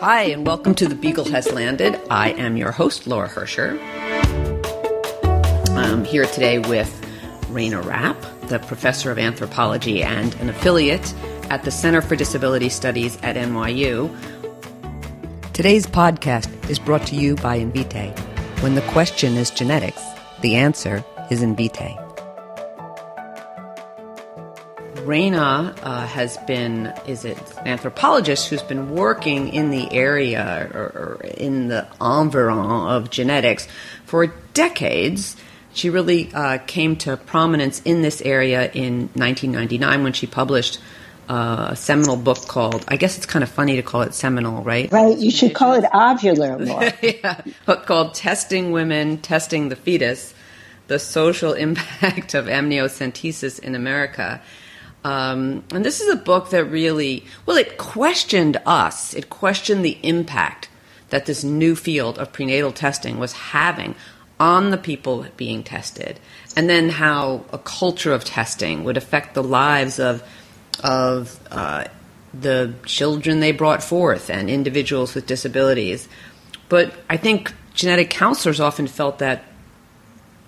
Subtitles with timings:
[0.00, 1.98] Hi, and welcome to The Beagle Has Landed.
[2.10, 3.80] I am your host, Laura Hercher.
[5.70, 6.90] I'm here today with
[7.48, 11.14] Rayna Rapp, the professor of anthropology and an affiliate
[11.48, 14.14] at the Center for Disability Studies at NYU.
[15.54, 18.14] Today's podcast is brought to you by Invitae.
[18.60, 20.02] When the question is genetics,
[20.42, 22.05] the answer is Invitae.
[25.06, 30.80] Rayna uh, has been is it an anthropologist who's been working in the area or,
[30.80, 33.68] or in the environ of genetics
[34.04, 35.36] for decades.
[35.72, 40.80] She really uh, came to prominence in this area in 1999 when she published
[41.28, 44.62] uh, a seminal book called, I guess it's kind of funny to call it seminal,
[44.62, 44.90] right?
[44.90, 46.92] Right, you should call it ovular more.
[47.02, 50.34] yeah, book called Testing Women, Testing the Fetus
[50.86, 54.40] The Social Impact of Amniocentesis in America.
[55.06, 59.14] Um, and this is a book that really, well, it questioned us.
[59.14, 60.68] It questioned the impact
[61.10, 63.94] that this new field of prenatal testing was having
[64.40, 66.18] on the people being tested,
[66.56, 70.24] and then how a culture of testing would affect the lives of
[70.82, 71.84] of uh,
[72.34, 76.08] the children they brought forth and individuals with disabilities.
[76.68, 79.44] But I think genetic counselors often felt that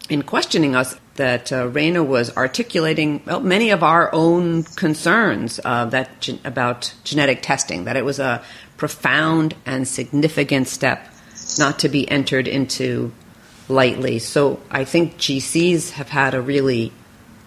[0.09, 6.29] in questioning us, that uh, was articulating well, many of our own concerns uh, that
[6.45, 8.43] about genetic testing, that it was a
[8.77, 11.07] profound and significant step
[11.59, 13.13] not to be entered into
[13.69, 14.21] lightly.
[14.21, 16.93] So I think GCs have had a really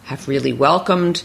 [0.03, 1.23] have really welcomed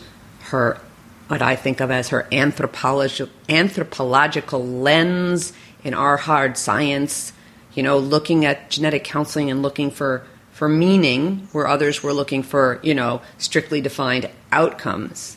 [0.50, 0.80] her
[1.26, 7.32] what I think of as her anthropological anthropological lens in our hard science,
[7.74, 10.24] you know, looking at genetic counseling and looking for
[10.56, 15.36] for meaning where others were looking for, you know, strictly defined outcomes.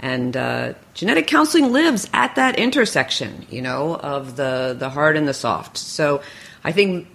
[0.00, 5.28] And uh, genetic counseling lives at that intersection, you know, of the, the hard and
[5.28, 5.78] the soft.
[5.78, 6.20] So
[6.64, 7.06] I think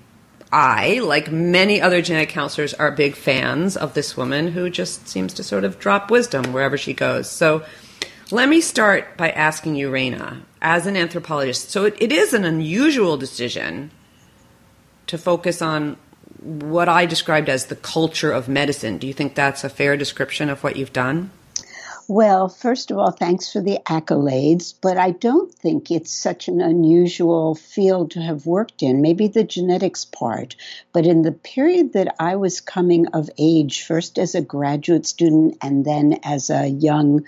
[0.49, 5.33] I, like many other genetic counselors, are big fans of this woman who just seems
[5.33, 7.29] to sort of drop wisdom wherever she goes.
[7.29, 7.65] So
[8.31, 11.69] let me start by asking you, Rayna, as an anthropologist.
[11.69, 13.91] So it, it is an unusual decision
[15.07, 15.97] to focus on
[16.41, 18.97] what I described as the culture of medicine.
[18.97, 21.31] Do you think that's a fair description of what you've done?
[22.07, 26.59] Well, first of all, thanks for the accolades, but I don't think it's such an
[26.59, 29.01] unusual field to have worked in.
[29.01, 30.55] Maybe the genetics part,
[30.91, 35.57] but in the period that I was coming of age, first as a graduate student
[35.61, 37.25] and then as a young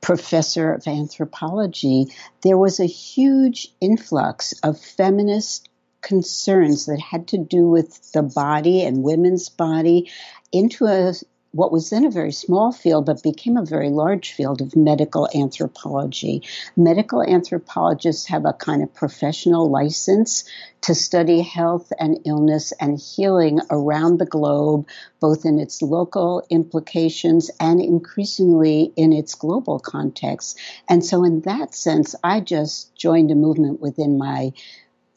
[0.00, 2.06] professor of anthropology,
[2.42, 5.65] there was a huge influx of feminist
[6.06, 10.08] concerns that had to do with the body and women's body
[10.52, 11.12] into a
[11.50, 15.26] what was then a very small field but became a very large field of medical
[15.34, 16.42] anthropology.
[16.76, 20.44] Medical anthropologists have a kind of professional license
[20.82, 24.86] to study health and illness and healing around the globe,
[25.18, 30.58] both in its local implications and increasingly in its global context.
[30.88, 34.52] And so, in that sense, I just joined a movement within my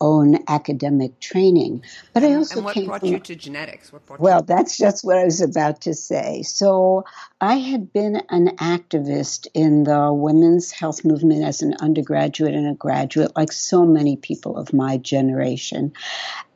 [0.02, 1.84] own academic training.
[2.14, 3.92] But I also and what came brought from, you to genetics?
[4.18, 6.44] well, that's just what I was about to say.
[6.44, 7.06] So
[7.42, 12.74] I had been an activist in the women's health movement as an undergraduate and a
[12.74, 15.94] graduate, like so many people of my generation.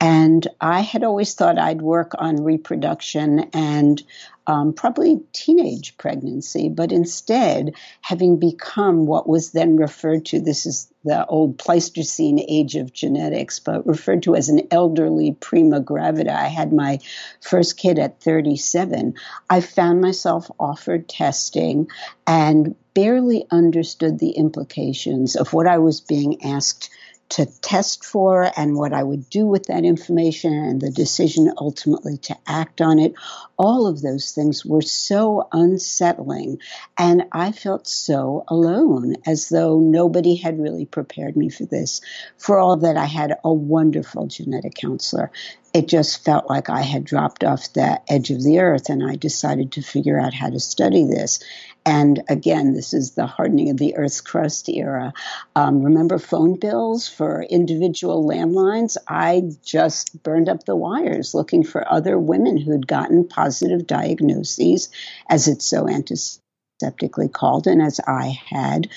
[0.02, 4.04] And I had always thought I'd work on reproduction and
[4.46, 10.92] um, probably teenage pregnancy, but instead, having become what was then referred to, this is
[11.06, 16.32] the old Pleistocene age of genetics, but referred to as an elderly prima gravida.
[16.32, 17.00] I had my
[17.42, 19.14] first kid at 37.
[19.50, 21.88] I found myself offered testing
[22.26, 26.90] and barely understood the implications of what I was being asked
[27.34, 32.18] to test for and what I would do with that information and the decision ultimately
[32.18, 33.16] to act on it.
[33.58, 36.60] All of those things were so unsettling.
[36.96, 42.02] And I felt so alone, as though nobody had really prepared me for this.
[42.38, 45.32] For all that, I had a wonderful genetic counselor.
[45.74, 49.16] It just felt like I had dropped off the edge of the earth, and I
[49.16, 51.40] decided to figure out how to study this.
[51.86, 55.14] And again, this is the hardening of the Earth's crust era.
[55.56, 58.96] Um, remember phone bills for individual landlines?
[59.08, 64.90] I just burned up the wires looking for other women who'd gotten positive diagnoses,
[65.30, 68.90] as it's so antiseptically called, and as I had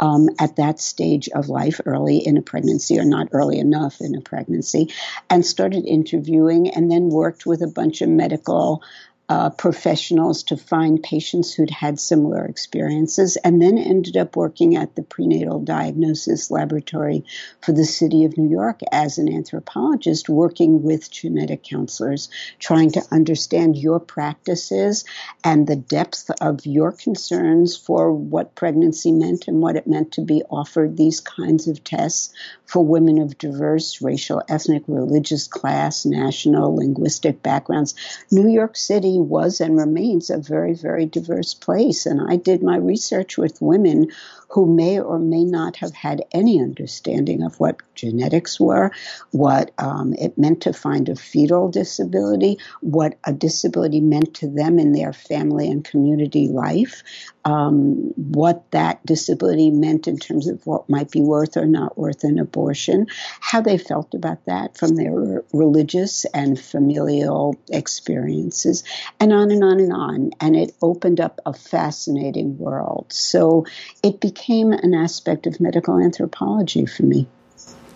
[0.00, 4.16] um, at that stage of life, early in a pregnancy, or not early enough in
[4.16, 4.92] a pregnancy,
[5.30, 8.82] and started interviewing and then worked with a bunch of medical
[9.32, 14.94] uh, professionals to find patients who'd had similar experiences, and then ended up working at
[14.94, 17.24] the prenatal diagnosis laboratory
[17.62, 23.02] for the city of New York as an anthropologist, working with genetic counselors, trying to
[23.10, 25.06] understand your practices
[25.42, 30.20] and the depth of your concerns for what pregnancy meant and what it meant to
[30.20, 32.34] be offered these kinds of tests
[32.66, 37.94] for women of diverse racial, ethnic, religious, class, national, linguistic backgrounds.
[38.30, 42.06] New York City was and remains a very, very diverse place.
[42.06, 44.08] And I did my research with women
[44.48, 48.90] who may or may not have had any understanding of what genetics were,
[49.30, 54.78] what um, it meant to find a fetal disability, what a disability meant to them
[54.78, 57.02] in their family and community life,
[57.44, 62.24] um, what that disability meant in terms of what might be worth or not worth
[62.24, 63.06] an abortion,
[63.40, 68.84] how they felt about that from their religious and familial experiences,
[69.18, 70.30] and on and on and on.
[70.40, 73.06] And it opened up a fascinating world.
[73.12, 73.66] So
[74.02, 77.26] it became an aspect of medical anthropology for me.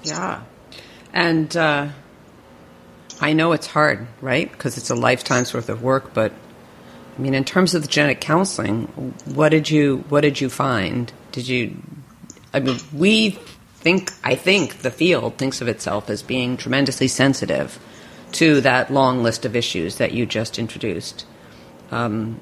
[0.02, 0.42] Yeah.
[1.12, 1.88] And uh,
[3.20, 4.50] I know it's hard, right?
[4.50, 6.32] Because it's a lifetime's worth of work, but
[7.16, 8.86] I mean, in terms of the genetic counseling,
[9.24, 11.12] what did you what did you find?
[11.32, 11.76] Did you?
[12.52, 13.30] I mean, we
[13.76, 17.78] think I think the field thinks of itself as being tremendously sensitive
[18.32, 21.24] to that long list of issues that you just introduced.
[21.90, 22.40] Um,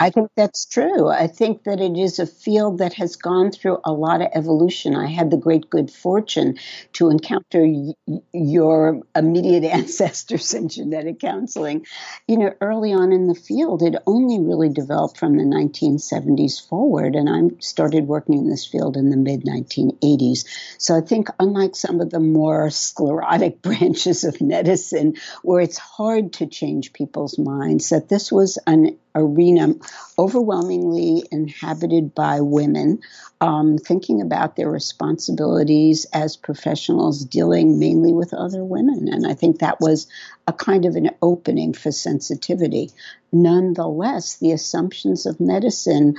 [0.00, 1.08] I think that's true.
[1.08, 4.94] I think that it is a field that has gone through a lot of evolution.
[4.94, 6.56] I had the great good fortune
[6.92, 7.94] to encounter y-
[8.32, 11.84] your immediate ancestors in genetic counseling.
[12.28, 17.16] You know, early on in the field, it only really developed from the 1970s forward,
[17.16, 20.44] and I started working in this field in the mid 1980s.
[20.78, 26.34] So I think, unlike some of the more sclerotic branches of medicine, where it's hard
[26.34, 29.74] to change people's minds, that this was an arena
[30.18, 33.00] overwhelmingly inhabited by women,
[33.40, 39.08] um, thinking about their responsibilities as professionals dealing mainly with other women.
[39.08, 40.08] And I think that was
[40.46, 42.90] a kind of an opening for sensitivity.
[43.32, 46.16] Nonetheless, the assumptions of medicine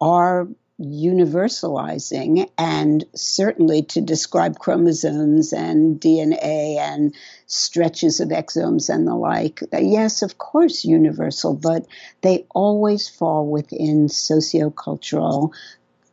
[0.00, 0.48] are
[0.80, 7.14] universalizing and certainly to describe chromosomes and DNA and
[7.46, 9.60] stretches of exomes and the like.
[9.72, 11.86] Yes, of course, universal, but
[12.22, 15.52] they always fall within sociocultural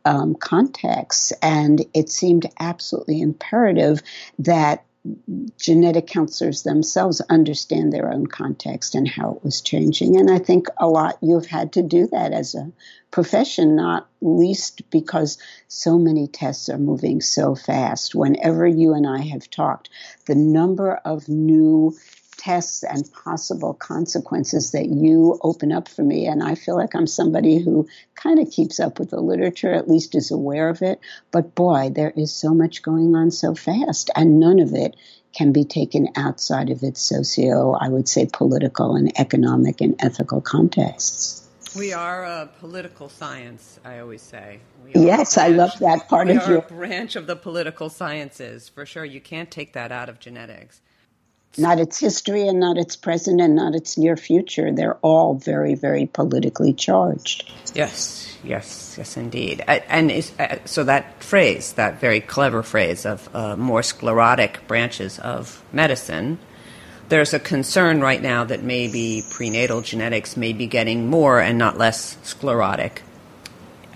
[0.04, 1.32] um, contexts.
[1.42, 4.02] And it seemed absolutely imperative
[4.38, 4.84] that
[5.58, 10.18] genetic counselors themselves understand their own context and how it was changing.
[10.18, 12.70] And I think a lot you've had to do that as a
[13.10, 15.38] profession, not least because
[15.68, 18.14] so many tests are moving so fast.
[18.14, 19.88] Whenever you and I have talked,
[20.26, 21.96] the number of new
[22.40, 26.26] tests and possible consequences that you open up for me.
[26.26, 29.88] And I feel like I'm somebody who kind of keeps up with the literature, at
[29.88, 31.00] least is aware of it.
[31.32, 34.96] But boy, there is so much going on so fast, and none of it
[35.36, 40.40] can be taken outside of its socio, I would say, political and economic and ethical
[40.40, 41.46] contexts.
[41.76, 44.60] We are a political science, I always say.
[44.94, 49.04] Yes, I love that part of your branch of the political sciences for sure.
[49.04, 50.80] You can't take that out of genetics
[51.58, 54.72] not its history and not its present and not its near future.
[54.72, 57.50] They're all very, very politically charged.
[57.74, 59.62] Yes, yes, yes, indeed.
[59.66, 65.18] And is, uh, so that phrase, that very clever phrase of uh, more sclerotic branches
[65.18, 66.38] of medicine,
[67.08, 71.76] there's a concern right now that maybe prenatal genetics may be getting more and not
[71.76, 73.02] less sclerotic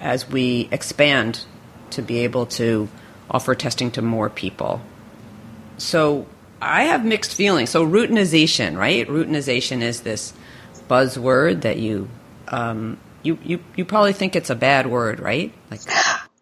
[0.01, 1.45] as we expand
[1.91, 2.89] to be able to
[3.31, 4.81] offer testing to more people.
[5.79, 6.27] So,
[6.65, 7.71] I have mixed feelings.
[7.71, 9.07] So routinization, right?
[9.07, 10.33] Routinization is this
[10.89, 12.09] buzzword that you
[12.49, 15.53] um, you, you you probably think it's a bad word, right?
[15.71, 15.81] Like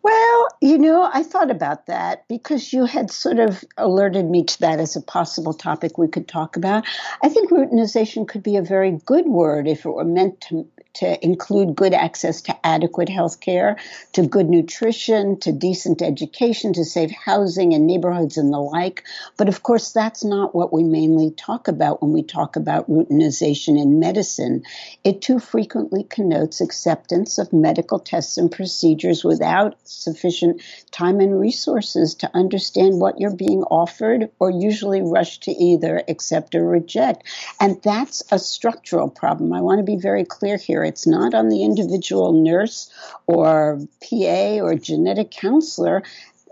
[0.03, 4.61] well, you know, I thought about that because you had sort of alerted me to
[4.61, 6.85] that as a possible topic we could talk about.
[7.23, 11.25] I think routinization could be a very good word if it were meant to to
[11.25, 13.77] include good access to adequate health care,
[14.13, 19.05] to good nutrition, to decent education, to safe housing and neighborhoods and the like.
[19.37, 23.81] But of course, that's not what we mainly talk about when we talk about routinization
[23.81, 24.65] in medicine.
[25.03, 32.15] It too frequently connotes acceptance of medical tests and procedures without sufficient time and resources
[32.17, 37.25] to understand what you're being offered or usually rush to either accept or reject.
[37.61, 39.53] And that's a structural problem.
[39.53, 42.91] I want to be very clear here it's not on the individual nurse
[43.27, 46.03] or PA or genetic counselor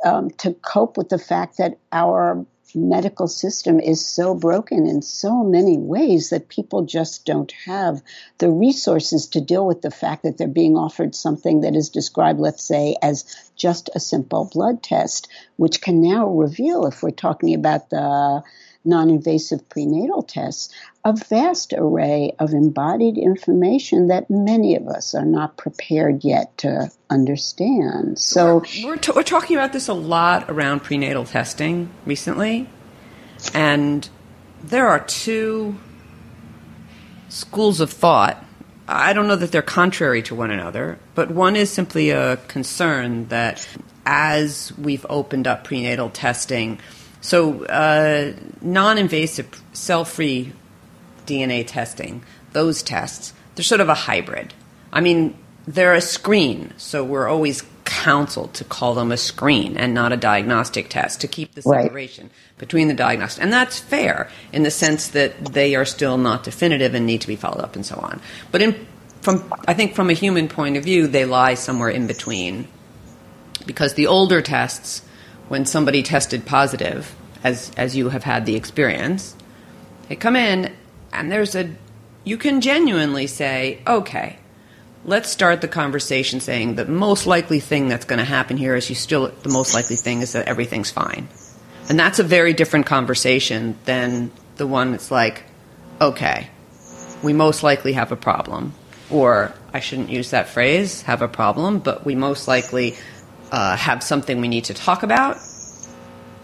[0.05, 2.45] um, to cope with the fact that our
[2.75, 8.03] medical system is so broken in so many ways that people just don't have
[8.39, 12.39] the resources to deal with the fact that they're being offered something that is described,
[12.39, 13.25] let's say, as
[13.57, 18.43] just a simple blood test, which can now reveal, if we're talking about the
[18.85, 20.73] non invasive prenatal tests,
[21.05, 26.91] a vast array of embodied information that many of us are not prepared yet to
[27.09, 28.19] understand.
[28.19, 32.69] So, we're, t- we're talking about this a lot around prenatal testing recently,
[33.55, 34.09] and
[34.63, 35.79] there are two
[37.29, 38.45] schools of thought.
[38.87, 43.29] I don't know that they're contrary to one another, but one is simply a concern
[43.29, 43.67] that
[44.05, 46.81] as we've opened up prenatal testing,
[47.21, 50.53] so, uh, non invasive, cell free
[51.27, 52.23] DNA testing,
[52.53, 54.55] those tests, they're sort of a hybrid.
[54.93, 55.37] I mean,
[55.67, 60.17] they're a screen, so we're always counseled to call them a screen and not a
[60.17, 62.59] diagnostic test to keep the separation right.
[62.59, 63.43] between the diagnostic.
[63.43, 67.27] And that's fair in the sense that they are still not definitive and need to
[67.27, 68.21] be followed up and so on.
[68.53, 68.87] But in,
[69.21, 72.69] from, I think from a human point of view, they lie somewhere in between
[73.67, 75.03] because the older tests
[75.51, 79.35] when somebody tested positive, as as you have had the experience,
[80.09, 80.73] they come in
[81.13, 81.69] and there's a
[82.23, 84.39] you can genuinely say, okay,
[85.05, 88.89] let's start the conversation saying the most likely thing that's going to happen here is
[88.89, 91.27] you still the most likely thing is that everything's fine.
[91.89, 95.43] And that's a very different conversation than the one that's like,
[96.01, 96.49] okay,
[97.25, 98.73] we most likely have a problem.
[99.11, 102.95] Or I shouldn't use that phrase, have a problem, but we most likely
[103.51, 105.39] uh, have something we need to talk about.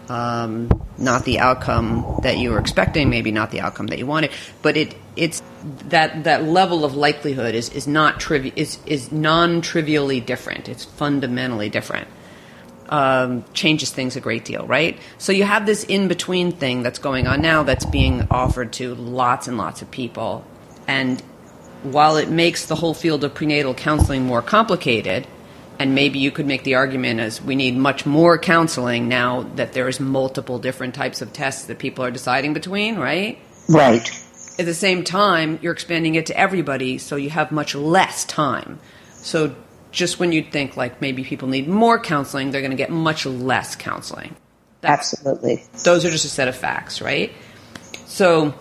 [0.09, 4.31] Um, not the outcome that you were expecting, maybe not the outcome that you wanted,
[4.61, 5.43] but it it's
[5.89, 10.69] that that level of likelihood is is not trivial is is non trivially different.
[10.69, 12.07] It's fundamentally different.
[12.87, 14.97] Um, changes things a great deal, right?
[15.17, 18.95] So you have this in between thing that's going on now that's being offered to
[18.95, 20.45] lots and lots of people,
[20.87, 21.21] and
[21.83, 25.27] while it makes the whole field of prenatal counseling more complicated,
[25.79, 29.73] and maybe you could make the argument as we need much more counseling now that
[29.73, 33.39] there's multiple different types of tests that people are deciding between, right?
[33.69, 34.07] Right.
[34.59, 38.79] At the same time, you're expanding it to everybody, so you have much less time.
[39.11, 39.55] So
[39.91, 43.25] just when you think like maybe people need more counseling, they're going to get much
[43.25, 44.35] less counseling.
[44.81, 45.63] That's, Absolutely.
[45.83, 47.31] Those are just a set of facts, right?
[48.05, 48.55] So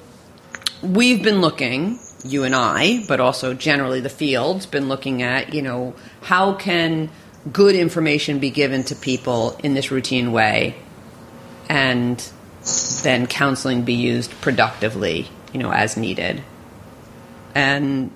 [0.82, 5.62] we've been looking you and I, but also generally the field's been looking at, you
[5.62, 7.10] know, how can
[7.52, 10.74] good information be given to people in this routine way
[11.68, 12.18] and
[13.02, 16.42] then counseling be used productively, you know, as needed.
[17.54, 18.10] And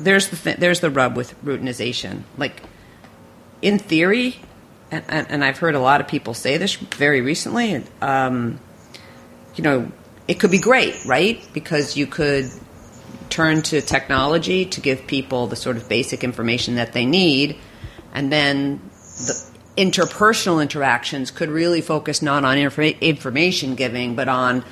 [0.00, 2.22] there's the th- there's the rub with routinization.
[2.36, 2.62] Like
[3.60, 4.40] in theory,
[4.90, 7.82] and, and, I've heard a lot of people say this very recently.
[8.02, 8.60] Um,
[9.54, 9.90] you know,
[10.28, 11.42] it could be great, right?
[11.54, 12.50] Because you could
[13.32, 17.56] turn to technology to give people the sort of basic information that they need,
[18.12, 18.78] and then
[19.26, 24.62] the interpersonal interactions could really focus not on inf- information giving, but on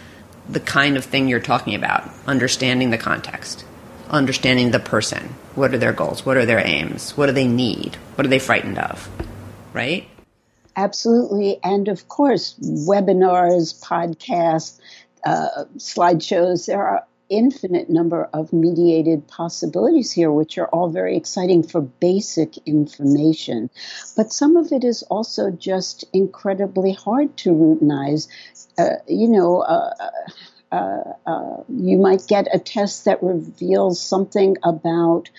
[0.46, 3.64] the kind of thing you're talking about, understanding the context,
[4.10, 5.34] understanding the person.
[5.54, 6.26] What are their goals?
[6.26, 7.16] What are their aims?
[7.16, 7.96] What do they need?
[8.14, 9.08] What are they frightened of?
[9.72, 10.06] Right?
[10.76, 11.58] Absolutely.
[11.64, 14.78] And of course, webinars, podcasts,
[15.24, 21.62] uh, slideshows, there are infinite number of mediated possibilities here, which are all very exciting
[21.62, 23.70] for basic information.
[24.16, 28.28] But some of it is also just incredibly hard to routinize.
[28.76, 29.94] Uh, you know, uh,
[30.72, 35.30] uh, uh you might get a test that reveals something about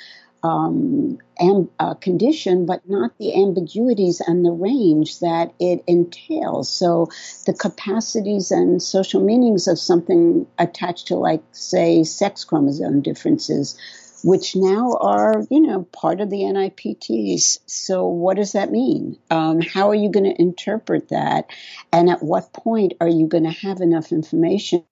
[0.44, 6.72] um, amb- uh, condition, but not the ambiguities and the range that it entails.
[6.72, 7.08] So
[7.46, 13.78] the capacities and social meanings of something attached to, like, say, sex chromosome differences,
[14.24, 17.60] which now are, you know, part of the NIPTs.
[17.66, 19.18] So what does that mean?
[19.30, 21.48] Um, how are you going to interpret that?
[21.92, 24.86] And at what point are you going to have enough information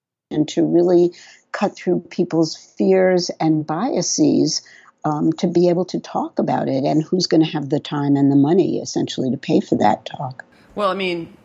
[0.48, 1.14] to really
[1.52, 4.62] cut through people's fears and biases
[5.06, 8.16] um, to be able to talk about it and who's going to have the time
[8.16, 10.44] and the money essentially to pay for that talk.
[10.76, 11.36] Well, I mean,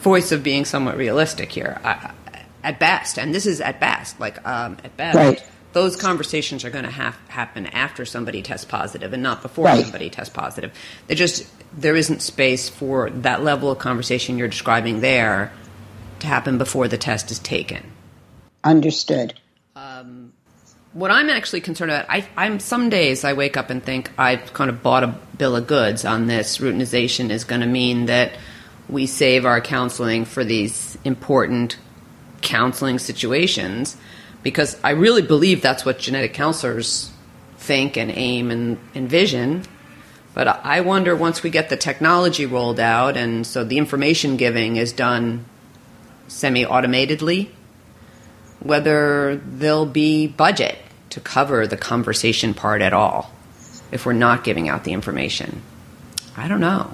[0.00, 1.80] voice of being somewhat realistic here.
[1.84, 2.12] I,
[2.62, 5.44] at best, and this is at best, like um, at best, right.
[5.72, 9.82] those conversations are going to have happen after somebody tests positive and not before right.
[9.82, 10.72] somebody tests positive.
[11.06, 15.52] They just there isn't space for that level of conversation you're describing there
[16.20, 17.84] to happen before the test is taken.
[18.64, 19.34] Understood.
[20.98, 24.52] What I'm actually concerned about, I, am some days I wake up and think I've
[24.52, 26.58] kind of bought a bill of goods on this.
[26.58, 28.36] Routinization is going to mean that
[28.88, 31.78] we save our counseling for these important
[32.40, 33.96] counseling situations
[34.42, 37.12] because I really believe that's what genetic counselors
[37.58, 39.62] think and aim and envision.
[40.34, 44.74] But I wonder once we get the technology rolled out and so the information giving
[44.74, 45.44] is done
[46.26, 47.50] semi automatedly,
[48.58, 50.76] whether there'll be budget
[51.10, 53.32] to cover the conversation part at all
[53.90, 55.62] if we're not giving out the information.
[56.36, 56.92] I don't know.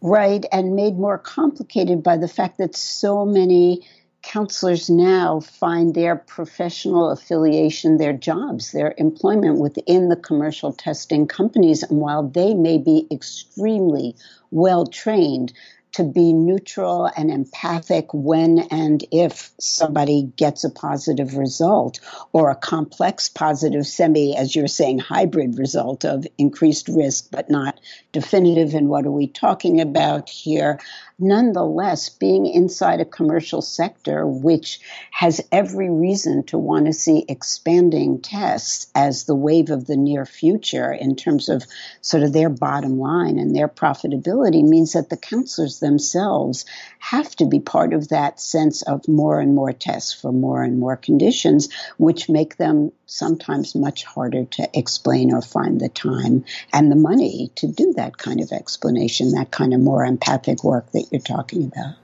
[0.00, 3.86] Right, and made more complicated by the fact that so many
[4.22, 11.82] counselors now find their professional affiliation, their jobs, their employment within the commercial testing companies.
[11.82, 14.16] And while they may be extremely
[14.50, 15.52] well trained,
[15.92, 22.00] to be neutral and empathic when and if somebody gets a positive result
[22.32, 27.78] or a complex positive semi, as you're saying, hybrid result of increased risk but not
[28.12, 28.74] definitive.
[28.74, 30.78] And what are we talking about here?
[31.22, 34.80] nonetheless, being inside a commercial sector, which
[35.10, 40.26] has every reason to want to see expanding tests as the wave of the near
[40.26, 41.64] future in terms of
[42.00, 46.64] sort of their bottom line and their profitability, means that the counselors themselves
[46.98, 50.80] have to be part of that sense of more and more tests for more and
[50.80, 56.90] more conditions, which make them sometimes much harder to explain or find the time and
[56.90, 61.04] the money to do that kind of explanation, that kind of more empathic work that
[61.12, 61.96] you're talking about.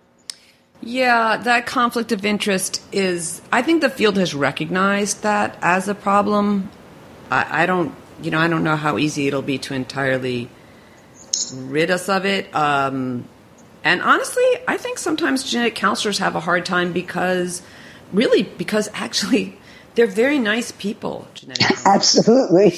[0.80, 5.94] Yeah, that conflict of interest is, I think the field has recognized that as a
[5.94, 6.70] problem.
[7.30, 10.48] I, I don't, you know, I don't know how easy it'll be to entirely
[11.54, 12.54] rid us of it.
[12.54, 13.28] Um,
[13.84, 17.62] and honestly, I think sometimes genetic counselors have a hard time because,
[18.12, 19.58] really, because actually
[19.94, 22.72] they're very nice people, genetic Absolutely.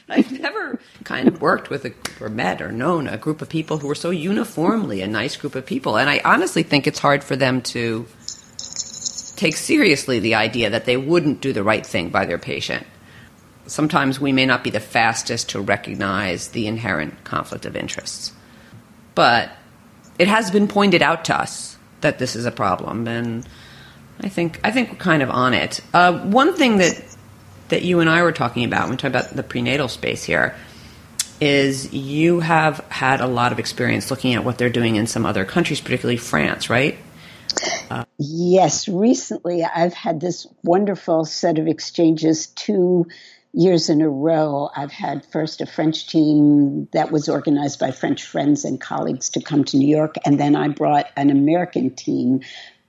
[0.08, 3.78] I've never kind of worked with a, or met or known a group of people
[3.78, 5.96] who were so uniformly a nice group of people.
[5.96, 8.06] And I honestly think it's hard for them to
[9.36, 12.86] take seriously the idea that they wouldn't do the right thing by their patient.
[13.66, 18.32] Sometimes we may not be the fastest to recognize the inherent conflict of interests.
[19.14, 19.50] But
[20.20, 23.08] it has been pointed out to us that this is a problem.
[23.08, 23.48] And
[24.20, 25.80] I think I think we're kind of on it.
[25.94, 27.02] Uh, one thing that
[27.70, 30.54] that you and I were talking about when we talk about the prenatal space here
[31.40, 35.24] is you have had a lot of experience looking at what they're doing in some
[35.24, 36.98] other countries, particularly France, right?
[37.88, 43.06] Uh, yes, recently I've had this wonderful set of exchanges two
[43.52, 44.70] years in a row.
[44.76, 49.42] I've had first a French team that was organized by French friends and colleagues to
[49.42, 52.40] come to New York, and then I brought an American team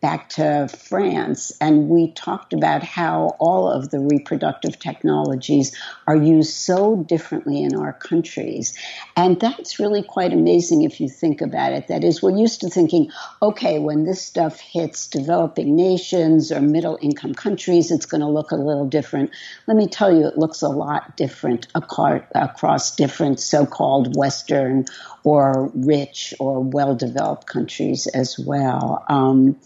[0.01, 5.77] back to France, and we talked about how all of the reproductive technologies
[6.11, 8.73] are used so differently in our countries.
[9.15, 11.87] And that's really quite amazing if you think about it.
[11.87, 16.99] That is, we're used to thinking, okay, when this stuff hits developing nations or middle
[17.01, 19.31] income countries, it's going to look a little different.
[19.67, 24.83] Let me tell you, it looks a lot different across different so called Western
[25.23, 29.05] or rich or well developed countries as well.
[29.07, 29.57] Um,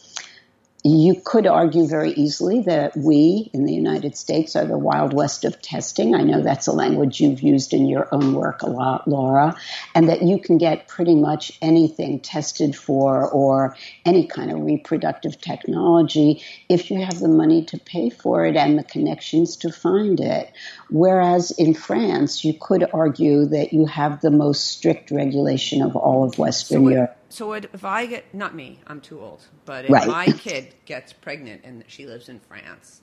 [0.86, 5.43] you could argue very easily that we in the United States are the Wild West
[5.43, 6.13] of testing.
[6.13, 9.58] I know that's a language you've used in your own work a lot, Laura,
[9.95, 15.41] and that you can get pretty much anything tested for or any kind of reproductive
[15.41, 20.19] technology if you have the money to pay for it and the connections to find
[20.19, 20.54] it.
[20.91, 26.24] Whereas in France, you could argue that you have the most strict regulation of all
[26.24, 27.17] of Western so Europe.
[27.30, 30.08] So if I get not me, I'm too old, but if right.
[30.08, 33.02] my kid gets pregnant and she lives in France,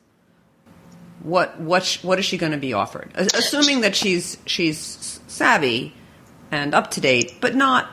[1.22, 3.10] what what what is she going to be offered?
[3.14, 5.94] Assuming that she's she's savvy
[6.50, 7.90] and up to date, but not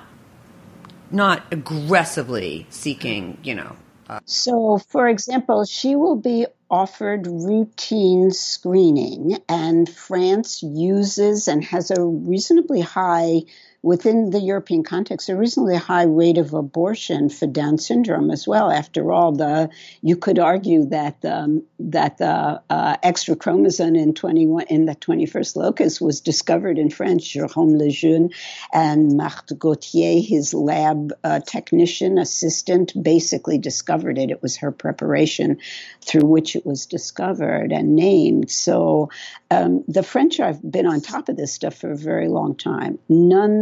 [1.11, 3.75] not aggressively seeking, you know.
[4.07, 11.91] Uh, so, for example, she will be offered routine screening, and France uses and has
[11.91, 13.41] a reasonably high
[13.81, 18.69] within the European context, a reasonably high rate of abortion for Down syndrome as well.
[18.69, 19.69] After all, the
[20.01, 24.95] you could argue that um, that the uh, extra chromosome in twenty one in the
[24.95, 27.25] twenty first locus was discovered in France.
[27.25, 28.31] Jérôme Lejeune
[28.73, 34.31] and Marthe Gauthier, his lab uh, technician assistant, basically discovered it.
[34.31, 35.57] It was her preparation
[36.01, 38.49] through which it was discovered and named.
[38.51, 39.09] So
[39.51, 42.99] um, the French have been on top of this stuff for a very long time.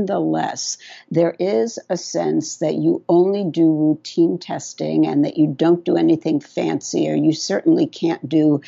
[0.08, 0.78] Nonetheless,
[1.12, 5.98] there is a sense that you only do routine testing and that you don't do
[5.98, 8.62] anything fancy, or you certainly can't do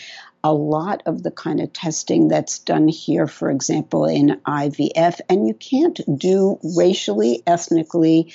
[0.43, 5.47] a lot of the kind of testing that's done here, for example, in IVF, and
[5.47, 8.34] you can't do racially, ethnically,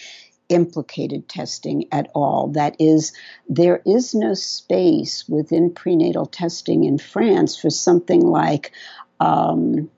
[0.49, 2.49] implicated testing at all.
[2.49, 3.13] That is,
[3.49, 8.73] there is no space within prenatal testing in France for something like
[9.21, 9.91] um,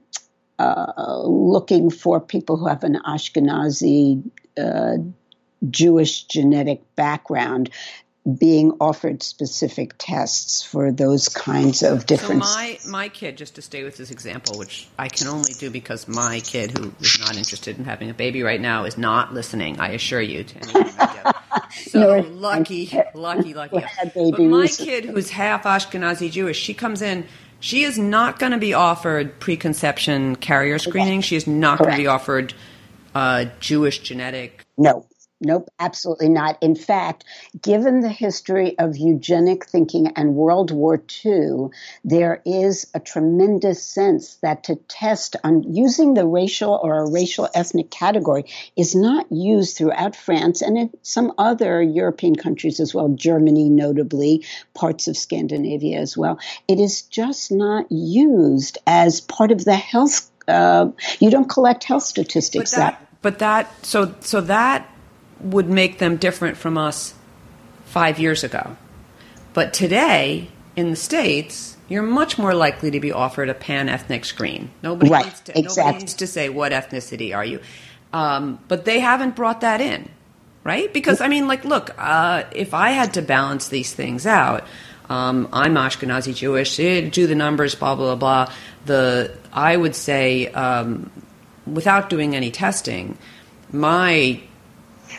[0.58, 4.22] uh, looking for people who have an Ashkenazi
[4.58, 4.96] uh,
[5.70, 7.70] Jewish genetic background
[8.38, 12.50] being offered specific tests for those kinds of differences.
[12.50, 15.70] So my my kid, just to stay with this example, which I can only do
[15.70, 19.32] because my kid, who is not interested in having a baby right now, is not
[19.32, 19.78] listening.
[19.78, 20.42] I assure you.
[20.42, 21.90] To anything I do.
[21.90, 23.84] So no, lucky, lucky, lucky.
[24.14, 27.26] But my kid, who's half Ashkenazi Jewish, she comes in.
[27.60, 31.20] She is not going to be offered preconception carrier screening.
[31.22, 32.54] She is not going to be offered
[33.14, 34.64] uh, Jewish genetic.
[34.76, 35.06] No
[35.40, 36.56] Nope, absolutely not.
[36.62, 37.24] In fact,
[37.60, 41.68] given the history of eugenic thinking and World War II,
[42.02, 47.50] there is a tremendous sense that to test on using the racial or a racial
[47.54, 48.46] ethnic category
[48.76, 54.42] is not used throughout France and in some other European countries as well, Germany notably,
[54.72, 56.38] parts of Scandinavia as well.
[56.66, 60.30] It is just not used as part of the health.
[60.48, 62.70] Uh, you don't collect health statistics.
[62.70, 64.88] But that, that, but that so so that
[65.40, 67.14] would make them different from us
[67.84, 68.76] five years ago.
[69.52, 74.24] But today, in the States, you're much more likely to be offered a pan ethnic
[74.24, 74.70] screen.
[74.82, 75.82] Nobody, right, needs to, exactly.
[75.82, 77.60] nobody needs to say, What ethnicity are you?
[78.12, 80.08] Um, but they haven't brought that in,
[80.64, 80.92] right?
[80.92, 84.64] Because, I mean, like, look, uh, if I had to balance these things out,
[85.08, 88.52] um, I'm Ashkenazi Jewish, eh, do the numbers, blah, blah, blah.
[88.86, 91.10] The, I would say, um,
[91.66, 93.16] without doing any testing,
[93.72, 94.40] my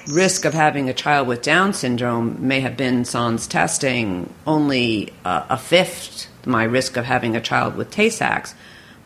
[0.08, 5.46] risk of having a child with Down syndrome may have been sans testing only uh,
[5.50, 8.56] a fifth my risk of having a child with Tay Sachs,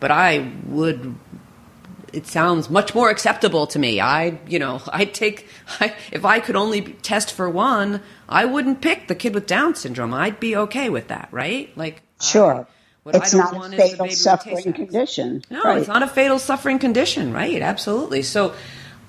[0.00, 1.14] but I would.
[2.12, 3.98] It sounds much more acceptable to me.
[3.98, 5.48] I, you know, I'd take
[5.80, 9.74] I, if I could only test for one, I wouldn't pick the kid with Down
[9.74, 10.14] syndrome.
[10.14, 11.76] I'd be okay with that, right?
[11.76, 12.66] Like, sure.
[13.04, 15.42] I, it's not a fatal suffering condition.
[15.50, 15.78] No, right.
[15.78, 17.60] it's not a fatal suffering condition, right?
[17.60, 18.22] Absolutely.
[18.22, 18.54] So,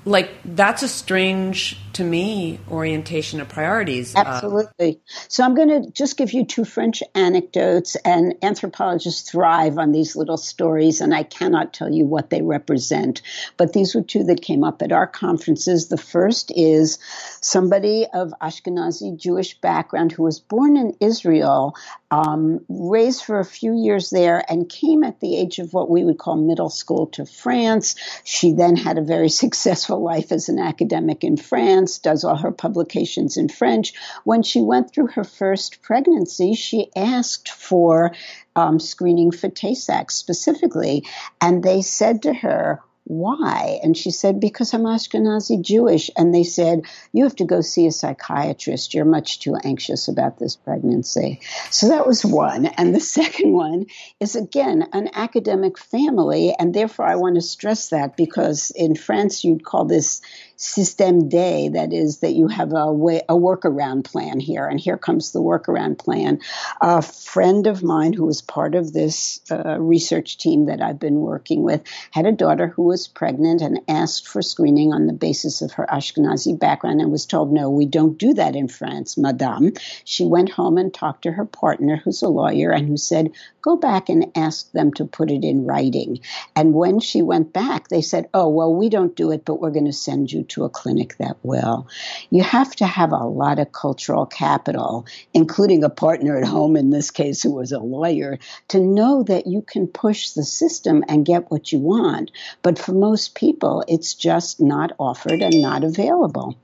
[0.06, 4.92] like that's a strange to me orientation of priorities uh, absolutely.
[4.96, 9.92] Uh, so i'm going to just give you two french anecdotes and anthropologists thrive on
[9.92, 13.22] these little stories and i cannot tell you what they represent.
[13.58, 15.88] But these were two that came up at our conferences.
[15.88, 17.00] The first is
[17.42, 21.76] somebody of ashkenazi jewish background who was born in israel
[22.12, 26.04] um, raised for a few years there and came at the age of what we
[26.04, 27.96] would call middle school to france.
[28.24, 32.52] She then had a very successful life as an academic in France, does all her
[32.52, 33.94] publications in French.
[34.24, 38.14] When she went through her first pregnancy, she asked for
[38.56, 41.06] um, screening for Tay Sachs specifically,
[41.42, 43.80] and they said to her, why?
[43.84, 46.10] And she said, because I'm Ashkenazi Jewish.
[46.16, 48.94] And they said, you have to go see a psychiatrist.
[48.94, 51.42] You're much too anxious about this pregnancy.
[51.70, 52.66] So that was one.
[52.66, 53.88] And the second one
[54.20, 56.56] is, again, an academic family.
[56.58, 60.22] And therefore, I want to stress that because in France, you'd call this
[60.56, 64.66] system D, that is, that you have a way, a workaround plan here.
[64.66, 66.40] And here comes the workaround plan.
[66.82, 71.16] A friend of mine who was part of this uh, research team that I've been
[71.16, 75.62] working with had a daughter who was pregnant and asked for screening on the basis
[75.62, 79.74] of her Ashkenazi background and was told, no, we don't do that in France, madame.
[80.06, 83.32] She went home and talked to her partner, who's a lawyer, and who said,
[83.64, 86.20] go back and ask them to put it in writing.
[86.56, 89.72] And when she went back, they said, oh, well, we don't do it, but we're
[89.72, 91.88] going to send you to a clinic that will.
[92.30, 96.90] You have to have a lot of cultural capital, including a partner at home in
[96.90, 101.26] this case who was a lawyer, to know that you can push the system and
[101.26, 102.32] get what you want.
[102.62, 106.58] But for most people, it's just not offered and not available.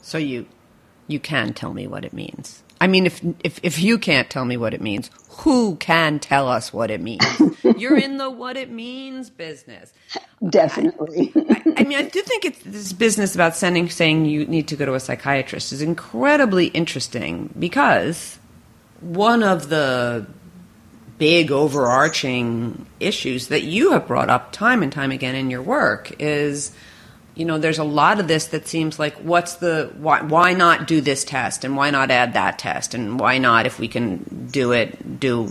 [0.00, 0.46] So you
[1.08, 2.62] you can tell me what it means.
[2.80, 6.48] I mean, if if if you can't tell me what it means, who can tell
[6.48, 7.24] us what it means?
[7.76, 9.92] You're in the what it means business.
[10.48, 11.32] Definitely.
[11.36, 14.68] I, I, I, mean, I do think it's this business about sending saying you need
[14.68, 18.38] to go to a psychiatrist is incredibly interesting because
[19.00, 20.26] one of the
[21.18, 26.12] big overarching issues that you have brought up time and time again in your work
[26.18, 26.72] is
[27.34, 30.86] you know, there's a lot of this that seems like what's the why why not
[30.86, 32.94] do this test and why not add that test?
[32.94, 35.50] And why not if we can do it do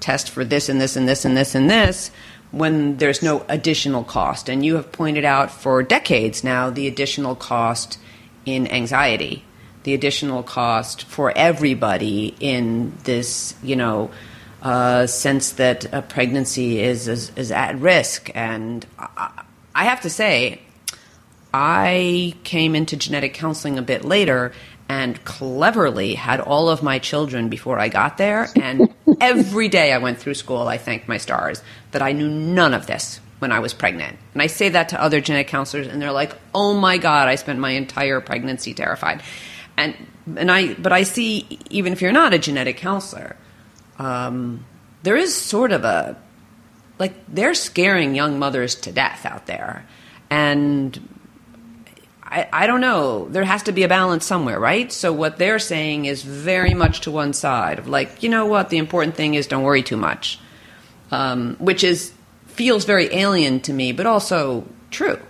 [0.00, 2.10] test for this and this and this and this and this
[2.50, 4.48] when there's no additional cost?
[4.48, 7.98] And you have pointed out for decades now the additional cost
[8.44, 9.44] in anxiety
[9.84, 14.10] the additional cost for everybody in this you know
[14.64, 18.30] uh, sense that a pregnancy is, is, is at risk.
[18.34, 19.42] And I,
[19.74, 20.62] I have to say
[21.56, 24.50] I came into genetic counseling a bit later
[24.88, 28.48] and cleverly had all of my children before I got there.
[28.56, 31.62] And every day I went through school, I thanked my stars
[31.92, 34.18] that I knew none of this when I was pregnant.
[34.32, 37.36] And I say that to other genetic counselors, and they're like, "Oh my god, I
[37.36, 39.22] spent my entire pregnancy terrified."
[39.76, 39.94] And
[40.36, 43.36] and I, but I see even if you're not a genetic counselor,
[44.00, 44.64] um,
[45.04, 46.16] there is sort of a
[46.98, 49.86] like they're scaring young mothers to death out there,
[50.30, 51.13] and
[52.34, 53.28] I, I don't know.
[53.28, 54.90] There has to be a balance somewhere, right?
[54.90, 58.70] So what they're saying is very much to one side of like, you know what?
[58.70, 60.40] The important thing is don't worry too much,
[61.12, 62.12] um, which is
[62.48, 65.20] feels very alien to me, but also true.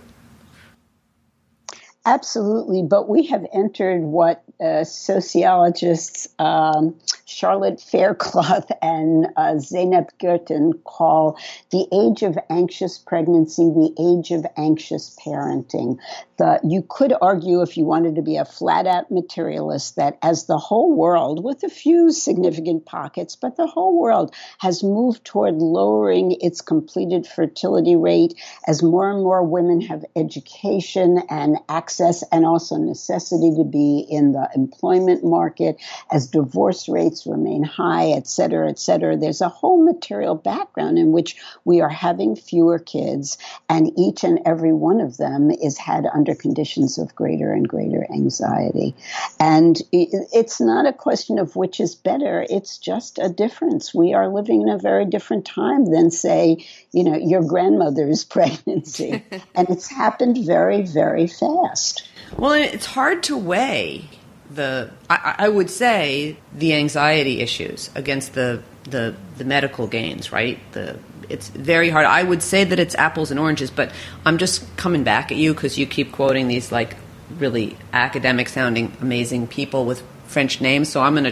[2.07, 10.83] Absolutely, but we have entered what uh, sociologists um, Charlotte Faircloth and uh, Zeynep Gürtin
[10.83, 11.37] call
[11.71, 15.97] the age of anxious pregnancy, the age of anxious parenting.
[16.37, 20.45] The, you could argue, if you wanted to be a flat out materialist, that as
[20.45, 25.55] the whole world, with a few significant pockets, but the whole world has moved toward
[25.55, 28.35] lowering its completed fertility rate,
[28.67, 34.31] as more and more women have education and access and also necessity to be in
[34.31, 35.77] the employment market,
[36.11, 39.17] as divorce rates remain high, et cetera, et cetera.
[39.17, 43.37] There's a whole material background in which we are having fewer kids,
[43.69, 48.05] and each and every one of them is had under conditions of greater and greater
[48.11, 48.95] anxiety.
[49.39, 53.93] And it's not a question of which is better, it's just a difference.
[53.93, 59.23] We are living in a very different time than, say, you know, your grandmother's pregnancy.
[59.55, 62.07] and it's happened very, very fast.
[62.37, 64.09] Well, it's hard to weigh
[64.51, 70.59] the I, I, would say the anxiety issues against the, the the medical gains, right?
[70.73, 72.05] The it's very hard.
[72.05, 73.91] I would say that it's apples and oranges, but
[74.25, 76.95] I'm just coming back at you because you keep quoting these like
[77.37, 80.89] really academic sounding amazing people with French names.
[80.89, 81.25] So I'm going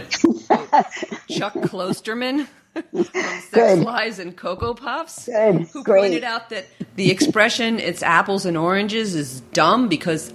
[1.30, 3.78] Chuck Klosterman from Sex Good.
[3.80, 5.68] Lies and Cocoa Puffs, Good.
[5.68, 6.00] who Great.
[6.00, 10.32] pointed out that the expression "it's apples and oranges" is dumb because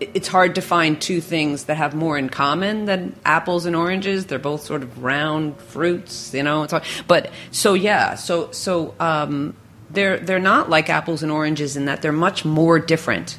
[0.00, 4.26] it's hard to find two things that have more in common than apples and oranges.
[4.26, 6.66] They're both sort of round fruits, you know.
[7.06, 9.56] But so yeah, so so um,
[9.90, 13.38] they're they're not like apples and oranges in that they're much more different.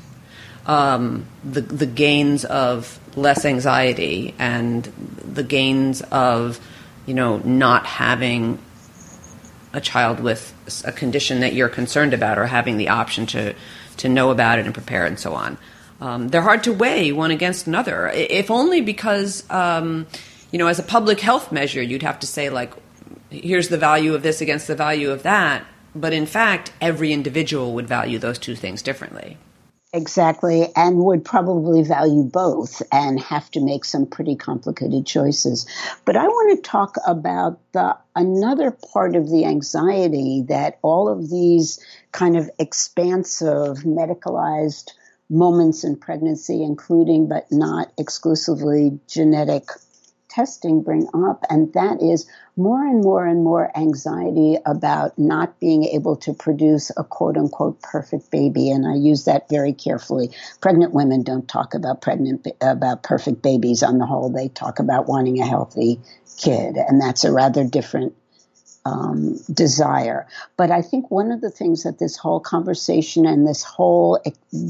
[0.66, 6.60] Um, the the gains of less anxiety and the gains of
[7.06, 8.60] you know not having
[9.74, 10.54] a child with
[10.86, 13.54] a condition that you're concerned about or having the option to
[13.98, 15.58] to know about it and prepare and so on
[16.04, 20.06] um, they're hard to weigh one against another, if only because, um,
[20.52, 22.74] you know, as a public health measure, you'd have to say, like,
[23.30, 25.66] here's the value of this against the value of that.
[25.96, 29.38] But in fact, every individual would value those two things differently.
[29.94, 35.68] Exactly, and would probably value both and have to make some pretty complicated choices.
[36.04, 41.30] But I want to talk about the another part of the anxiety that all of
[41.30, 41.80] these
[42.12, 44.90] kind of expansive medicalized
[45.30, 49.70] moments in pregnancy, including but not exclusively genetic
[50.34, 55.84] testing, bring up, and that is more and more and more anxiety about not being
[55.84, 58.72] able to produce a quote unquote perfect baby.
[58.72, 60.32] And I use that very carefully.
[60.60, 64.30] Pregnant women don't talk about pregnant about perfect babies on the whole.
[64.30, 66.00] They talk about wanting a healthy
[66.38, 68.16] kid, and that's a rather different
[68.86, 70.28] um, desire.
[70.58, 74.22] But I think one of the things that this whole conversation and this whole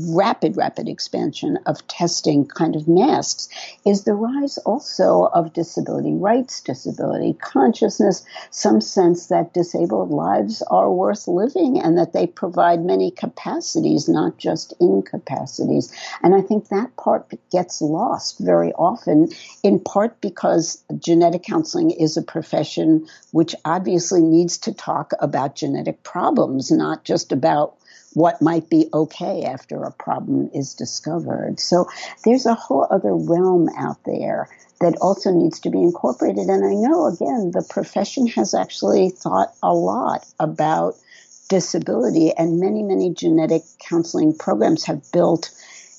[0.10, 3.50] rapid, rapid expansion of testing kind of masks
[3.86, 10.92] is the rise also of disability rights, disability consciousness, some sense that disabled lives are
[10.92, 15.92] worth living and that they provide many capacities, not just incapacities.
[16.22, 19.30] And I think that part gets lost very often,
[19.64, 25.56] in part because genetic counseling is a profession which obviously obviously needs to talk about
[25.56, 27.74] genetic problems, not just about
[28.16, 31.58] what might be okay after a problem is discovered.
[31.58, 31.88] So
[32.26, 34.50] there's a whole other realm out there
[34.82, 36.50] that also needs to be incorporated.
[36.50, 40.96] And I know, again, the profession has actually thought a lot about
[41.48, 45.50] disability, and many, many genetic counseling programs have built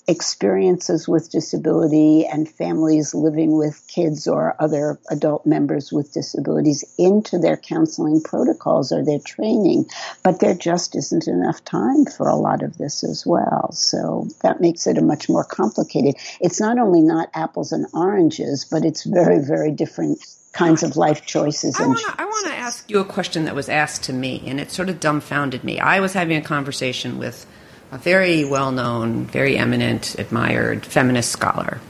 [0.07, 7.39] experiences with disability and families living with kids or other adult members with disabilities into
[7.39, 9.87] their counseling protocols or their training,
[10.23, 13.73] but there just isn't enough time for a lot of this as well.
[13.73, 16.17] So that makes it a much more complicated.
[16.41, 20.19] It's not only not apples and oranges, but it's very, very different
[20.53, 21.77] kinds of life choices.
[21.81, 24.89] I want to ask you a question that was asked to me, and it sort
[24.89, 25.81] of dumbfounded me.
[25.81, 27.47] I was having a conversation with
[27.95, 31.81] a very well known, very eminent, admired feminist scholar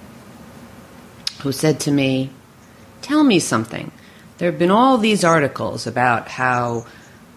[1.41, 2.31] who said to me,
[3.01, 3.91] Tell me something.
[4.39, 6.87] There have been all these articles about how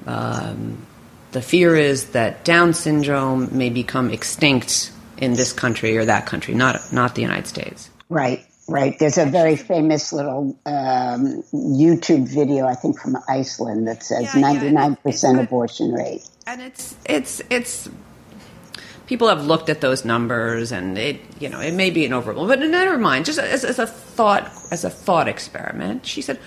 [0.05, 0.85] um,
[1.31, 6.53] the fear is that Down syndrome may become extinct in this country or that country,
[6.53, 7.89] not, not the United States.
[8.09, 8.45] Right.
[8.69, 8.99] Right.
[8.99, 14.41] There's a very famous little um, YouTube video, I think, from Iceland that says yeah,
[14.41, 16.27] 99% yeah, abortion rate.
[16.45, 17.89] And it's it's it's
[19.07, 22.47] people have looked at those numbers, and it you know it may be an overall,
[22.47, 23.25] but never mind.
[23.25, 26.37] Just as, as a thought, as a thought experiment, she said,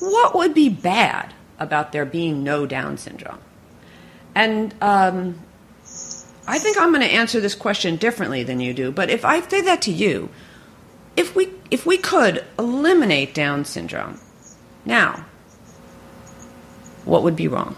[0.00, 3.38] "What would be bad about there being no Down syndrome?"
[4.34, 5.40] And um,
[6.46, 8.92] I think I'm going to answer this question differently than you do.
[8.92, 10.28] But if I say that to you
[11.16, 14.18] if we if we could eliminate Down syndrome
[14.84, 15.26] now,
[17.04, 17.76] what would be wrong?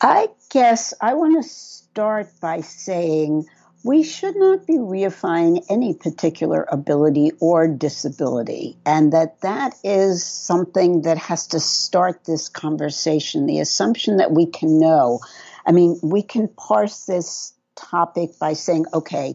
[0.00, 3.46] I guess I want to start by saying
[3.82, 11.02] we should not be reifying any particular ability or disability, and that that is something
[11.02, 13.46] that has to start this conversation.
[13.46, 15.18] The assumption that we can know.
[15.66, 19.34] I mean, we can parse this topic by saying, okay,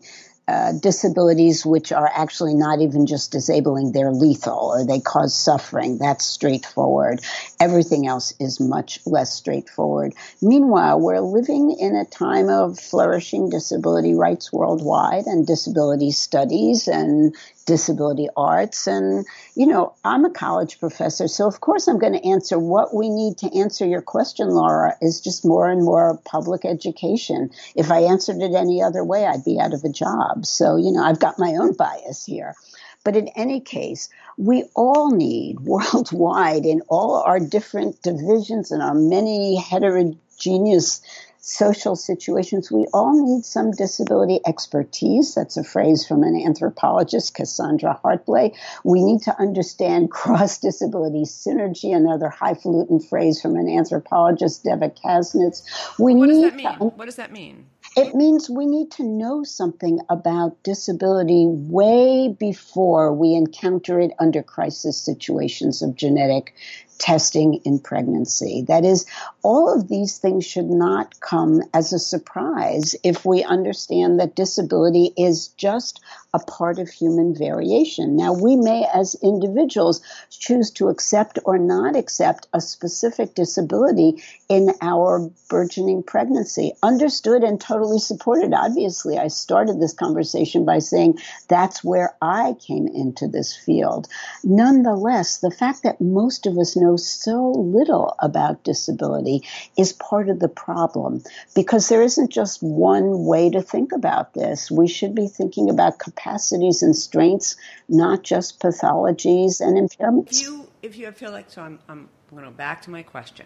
[0.49, 5.99] uh, disabilities which are actually not even just disabling, they're lethal or they cause suffering.
[5.99, 7.21] That's straightforward.
[7.59, 10.13] Everything else is much less straightforward.
[10.41, 17.35] Meanwhile, we're living in a time of flourishing disability rights worldwide and disability studies and
[17.69, 18.87] disability arts.
[18.87, 22.95] And, you know, I'm a college professor, so of course I'm going to answer what
[22.95, 27.51] we need to answer your question, Laura, is just more and more public education.
[27.75, 30.38] If I answered it any other way, I'd be out of a job.
[30.45, 32.55] So, you know, I've got my own bias here.
[33.03, 38.93] But in any case, we all need worldwide in all our different divisions and our
[38.93, 41.01] many heterogeneous
[41.49, 45.35] social situations, we all need some disability expertise.
[45.35, 48.55] That's a phrase from an anthropologist, Cassandra Hartblay.
[48.83, 55.63] We need to understand cross disability synergy, another highfalutin phrase from an anthropologist, Devva Kasnitz.
[55.97, 56.77] We what does that mean?
[56.77, 57.65] To, what does that mean?
[57.95, 64.43] It means we need to know something about disability way before we encounter it under
[64.43, 66.53] crisis situations of genetic
[66.99, 68.63] testing in pregnancy.
[68.67, 69.05] That is,
[69.41, 75.13] all of these things should not come as a surprise if we understand that disability
[75.17, 76.01] is just
[76.33, 78.15] a part of human variation.
[78.15, 84.69] Now, we may, as individuals, choose to accept or not accept a specific disability in
[84.81, 86.73] our burgeoning pregnancy.
[86.83, 88.53] Understood and totally supported.
[88.53, 94.07] Obviously, I started this conversation by saying that's where I came into this field.
[94.43, 99.43] Nonetheless, the fact that most of us know so little about disability
[99.77, 101.23] is part of the problem
[101.55, 104.69] because there isn't just one way to think about this.
[104.69, 107.55] We should be thinking about capacities and strengths,
[107.87, 110.31] not just pathologies and impairments.
[110.31, 113.03] If you, if you feel like, so I'm, I'm going to go back to my
[113.03, 113.45] question.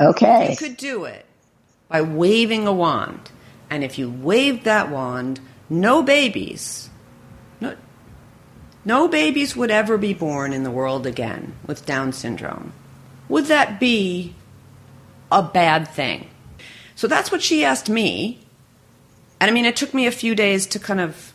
[0.00, 0.52] Okay.
[0.52, 1.26] If you could do it
[1.88, 3.30] by waving a wand,
[3.70, 6.90] and if you waved that wand, no babies,
[7.60, 7.76] no,
[8.84, 12.72] no babies would ever be born in the world again with Down syndrome.
[13.28, 14.34] Would that be
[15.32, 16.30] a bad thing?
[16.94, 18.38] So that's what she asked me.
[19.40, 21.34] And I mean, it took me a few days to kind of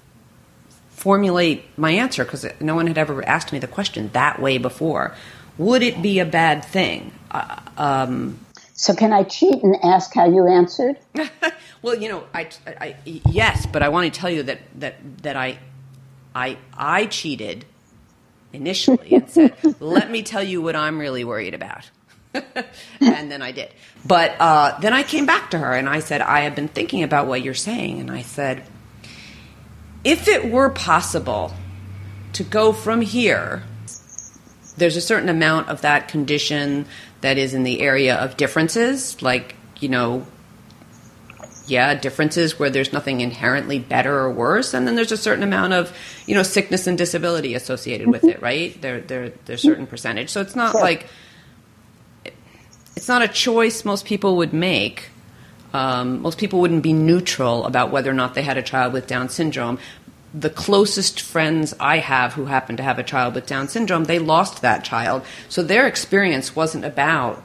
[1.01, 5.15] formulate my answer because no one had ever asked me the question that way before.
[5.57, 7.11] Would it be a bad thing?
[7.31, 8.39] Uh, um,
[8.73, 10.97] so can I cheat and ask how you answered?
[11.81, 15.35] well, you know, I, I, yes, but I want to tell you that that that
[15.35, 15.57] I
[16.35, 17.65] I I cheated
[18.53, 21.89] initially and said, "Let me tell you what I'm really worried about."
[22.33, 23.69] and then I did.
[24.05, 27.01] But uh, then I came back to her and I said, "I have been thinking
[27.03, 28.63] about what you're saying," and I said
[30.03, 31.53] if it were possible
[32.33, 33.63] to go from here,
[34.77, 36.85] there's a certain amount of that condition
[37.21, 40.25] that is in the area of differences, like, you know,
[41.67, 45.73] yeah, differences where there's nothing inherently better or worse, and then there's a certain amount
[45.73, 48.79] of, you know, sickness and disability associated with it, right?
[48.81, 50.29] There, there, there's a certain percentage.
[50.29, 51.07] So it's not like
[52.95, 55.09] it's not a choice most people would make
[55.73, 59.07] um, most people wouldn't be neutral about whether or not they had a child with
[59.07, 59.79] Down syndrome.
[60.33, 64.19] The closest friends I have who happen to have a child with Down syndrome, they
[64.19, 65.23] lost that child.
[65.49, 67.43] So their experience wasn't about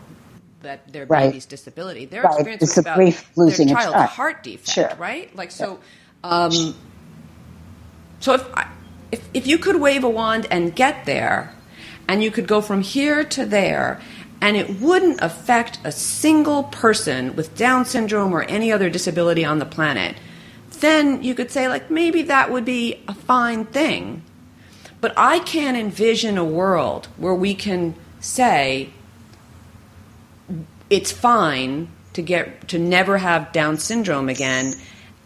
[0.62, 1.29] that their right.
[1.29, 2.05] baby's disability.
[2.05, 2.35] Their right.
[2.35, 2.99] experience it's was about
[3.37, 4.93] losing their child's heart defect, sure.
[4.99, 5.35] right?
[5.35, 5.79] Like so.
[6.22, 6.74] Um,
[8.20, 8.49] so if,
[9.12, 11.55] if if you could wave a wand and get there,
[12.09, 14.01] and you could go from here to there,
[14.41, 19.59] and it wouldn't affect a single person with Down syndrome or any other disability on
[19.59, 20.16] the planet,
[20.80, 24.22] then you could say, like, maybe that would be a fine thing.
[25.01, 28.91] But I can't envision a world where we can say
[30.91, 34.74] it's fine to get to never have Down syndrome again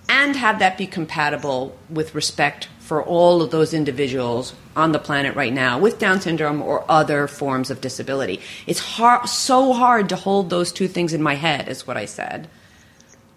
[0.08, 5.36] and have that be compatible with respect for all of those individuals on the planet
[5.36, 8.40] right now with Down syndrome or other forms of disability.
[8.66, 12.06] It's hard, so hard to hold those two things in my head, is what I
[12.06, 12.48] said.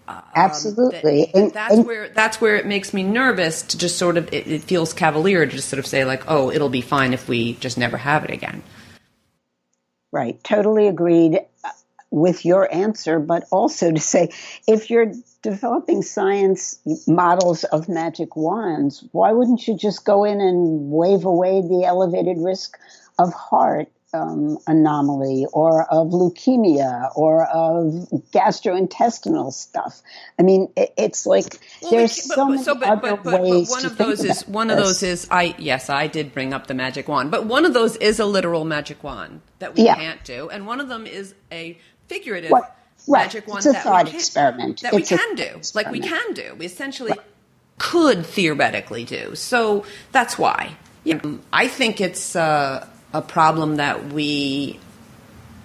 [0.08, 3.96] Um, Absolutely, that, and, that's and, where that's where it makes me nervous to just
[3.96, 6.80] sort of it, it feels cavalier to just sort of say like, oh, it'll be
[6.80, 8.60] fine if we just never have it again.
[10.10, 11.38] Right, totally agreed
[12.10, 14.30] with your answer, but also to say
[14.66, 15.12] if you're
[15.44, 21.60] developing science models of magic wands, why wouldn't you just go in and wave away
[21.60, 22.78] the elevated risk
[23.18, 27.86] of heart um, anomaly or of leukemia or of
[28.32, 30.02] gastrointestinal stuff.
[30.38, 33.70] I mean, it, it's like well, there's but, so many so, but, other but, ways.
[33.70, 34.78] one of those is one this.
[34.78, 37.74] of those is I yes I did bring up the magic wand, but one of
[37.74, 39.96] those is a literal magic wand that we yeah.
[39.96, 41.76] can't do, and one of them is a
[42.06, 42.76] figurative what?
[43.08, 44.80] Magic wand that we can, experiment.
[44.80, 45.74] that it's we can do, experiment.
[45.74, 46.54] like we can do.
[46.56, 47.20] We essentially right.
[47.78, 49.34] could theoretically do.
[49.34, 50.76] So that's why.
[51.04, 51.20] Yeah,
[51.52, 54.80] I think it's uh, a problem that we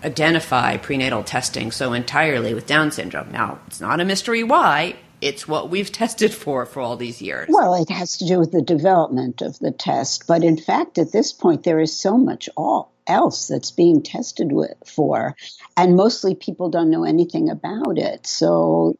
[0.04, 3.32] identify prenatal testing so entirely with Down syndrome.
[3.32, 4.96] Now, it's not a mystery why.
[5.22, 7.48] It's what we've tested for for all these years.
[7.50, 10.28] Well, it has to do with the development of the test.
[10.28, 14.52] But in fact, at this point, there is so much all else that's being tested
[14.52, 15.36] with, for,
[15.84, 18.28] and mostly people don't know anything about it.
[18.28, 18.98] So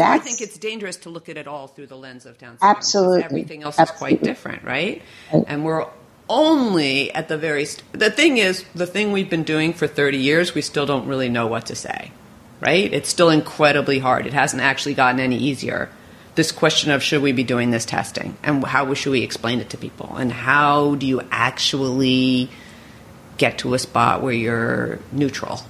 [0.00, 2.76] I think it's dangerous to look at it all through the lens of Down syndrome.
[2.76, 4.12] Absolutely, everything else Absolutely.
[4.14, 5.02] is quite different, right?
[5.32, 5.86] And we're
[6.28, 7.64] only at the very.
[7.64, 11.06] St- the thing is, the thing we've been doing for thirty years, we still don't
[11.06, 12.12] really know what to say,
[12.60, 12.92] right?
[12.92, 14.26] It's still incredibly hard.
[14.26, 15.90] It hasn't actually gotten any easier.
[16.36, 19.70] This question of should we be doing this testing and how should we explain it
[19.70, 22.48] to people and how do you actually
[23.36, 25.60] get to a spot where you're neutral,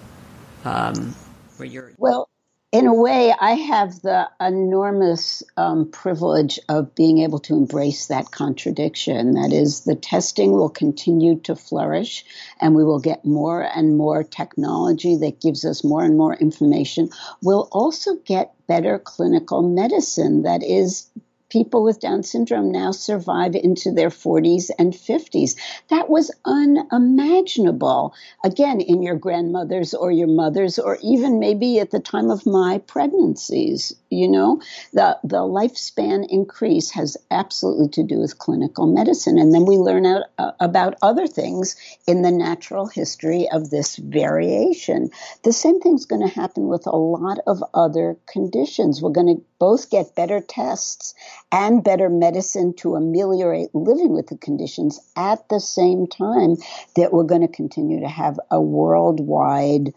[0.64, 1.14] um,
[1.56, 2.28] where you're well.
[2.72, 8.30] In a way, I have the enormous um, privilege of being able to embrace that
[8.30, 9.34] contradiction.
[9.34, 12.24] That is, the testing will continue to flourish,
[12.60, 17.10] and we will get more and more technology that gives us more and more information.
[17.42, 21.10] We'll also get better clinical medicine that is
[21.50, 25.56] people with Down syndrome now survive into their 40s and 50s.
[25.88, 32.00] That was unimaginable, again, in your grandmother's or your mother's, or even maybe at the
[32.00, 33.94] time of my pregnancies.
[34.10, 34.60] You know,
[34.92, 39.38] the, the lifespan increase has absolutely to do with clinical medicine.
[39.38, 41.76] And then we learn out, uh, about other things
[42.08, 45.10] in the natural history of this variation.
[45.44, 49.00] The same thing's going to happen with a lot of other conditions.
[49.00, 51.14] We're going to both get better tests
[51.52, 56.56] and better medicine to ameliorate living with the conditions at the same time
[56.96, 59.92] that we're going to continue to have a worldwide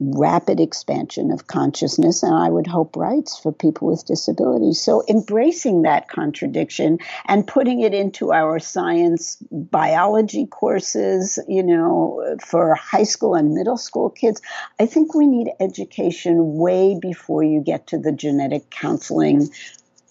[0.00, 4.80] rapid expansion of consciousness and I would hope rights for people with disabilities.
[4.80, 12.76] So embracing that contradiction and putting it into our science biology courses, you know, for
[12.76, 14.40] high school and middle school kids,
[14.78, 19.48] I think we need education way before you get to the genetic counseling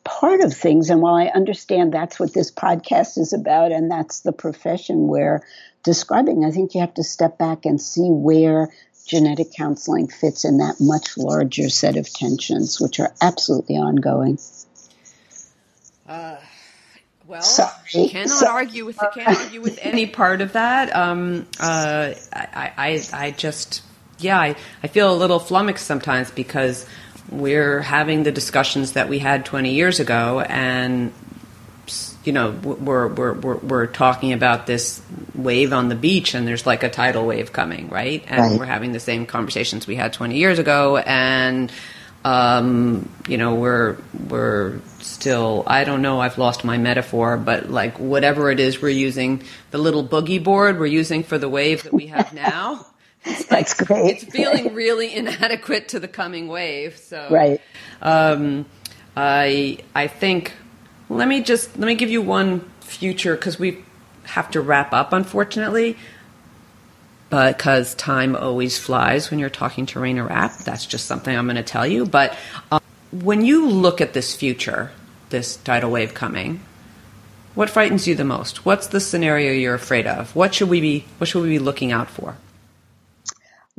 [0.03, 0.89] part of things.
[0.89, 5.41] And while I understand that's what this podcast is about and that's the profession we're
[5.83, 8.69] describing, I think you have to step back and see where
[9.07, 14.37] genetic counseling fits in that much larger set of tensions, which are absolutely ongoing.
[16.07, 16.37] Uh,
[17.27, 18.07] well, Sorry.
[18.09, 18.65] cannot Sorry.
[18.65, 20.95] argue with can't argue with any part of that.
[20.95, 23.81] Um, uh, I, I, I just,
[24.19, 26.85] yeah, I, I feel a little flummoxed sometimes because
[27.29, 31.11] we're having the discussions that we had 20 years ago, and
[32.27, 35.01] you know we're we're we're, we're talking about this
[35.33, 38.21] wave on the beach, and there's like a tidal wave coming, right?
[38.27, 38.59] And right.
[38.59, 41.71] we're having the same conversations we had 20 years ago, and
[42.25, 43.95] um, you know we're
[44.27, 48.89] we're still I don't know I've lost my metaphor, but like whatever it is we're
[48.89, 52.85] using, the little boogie board we're using for the wave that we have now.
[53.49, 54.17] That's great.
[54.17, 56.97] It's feeling really inadequate to the coming wave.
[56.97, 57.61] So right.
[58.01, 58.65] Um,
[59.15, 60.51] I I think
[61.09, 63.83] let me just let me give you one future because we
[64.23, 65.97] have to wrap up, unfortunately.
[67.29, 70.59] Because time always flies when you're talking to Rayna Rapp.
[70.59, 72.05] That's just something I'm going to tell you.
[72.05, 72.37] But
[72.71, 72.79] um,
[73.11, 74.91] when you look at this future,
[75.29, 76.61] this tidal wave coming,
[77.53, 78.65] what frightens you the most?
[78.65, 80.35] What's the scenario you're afraid of?
[80.35, 82.37] What should we be What should we be looking out for?